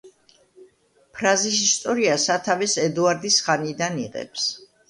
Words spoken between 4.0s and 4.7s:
იღებს.